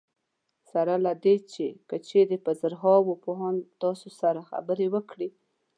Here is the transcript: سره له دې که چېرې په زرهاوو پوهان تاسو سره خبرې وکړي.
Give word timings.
سره 0.71 0.93
له 1.05 1.11
دې 1.23 1.35
که 1.89 1.95
چېرې 2.07 2.37
په 2.45 2.51
زرهاوو 2.61 3.19
پوهان 3.23 3.55
تاسو 3.81 4.07
سره 4.21 4.47
خبرې 4.49 4.87
وکړي. 4.95 5.29